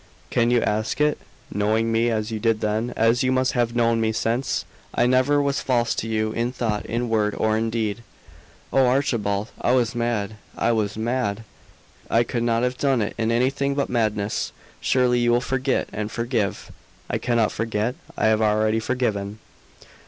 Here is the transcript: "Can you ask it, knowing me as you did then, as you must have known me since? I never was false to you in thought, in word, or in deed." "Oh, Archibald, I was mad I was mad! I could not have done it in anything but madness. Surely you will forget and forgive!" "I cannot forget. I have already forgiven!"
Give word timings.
"Can 0.31 0.49
you 0.49 0.63
ask 0.63 0.99
it, 0.99 1.19
knowing 1.53 1.91
me 1.91 2.09
as 2.09 2.31
you 2.31 2.39
did 2.39 2.59
then, 2.61 2.91
as 2.97 3.21
you 3.21 3.31
must 3.31 3.51
have 3.51 3.75
known 3.75 4.01
me 4.01 4.11
since? 4.11 4.65
I 4.95 5.05
never 5.05 5.39
was 5.39 5.61
false 5.61 5.93
to 5.93 6.07
you 6.07 6.31
in 6.31 6.51
thought, 6.51 6.87
in 6.87 7.07
word, 7.07 7.35
or 7.37 7.55
in 7.55 7.69
deed." 7.69 8.01
"Oh, 8.73 8.87
Archibald, 8.87 9.51
I 9.61 9.73
was 9.73 9.93
mad 9.93 10.37
I 10.57 10.71
was 10.71 10.97
mad! 10.97 11.43
I 12.09 12.23
could 12.23 12.41
not 12.41 12.63
have 12.63 12.79
done 12.79 13.03
it 13.03 13.13
in 13.19 13.31
anything 13.31 13.75
but 13.75 13.89
madness. 13.89 14.51
Surely 14.79 15.19
you 15.19 15.29
will 15.31 15.39
forget 15.39 15.87
and 15.93 16.11
forgive!" 16.11 16.71
"I 17.07 17.19
cannot 17.19 17.51
forget. 17.51 17.93
I 18.17 18.25
have 18.25 18.41
already 18.41 18.79
forgiven!" 18.79 19.37